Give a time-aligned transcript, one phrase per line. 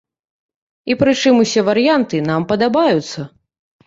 [0.91, 3.27] І пры чым усе варыянты нам падабаюцца.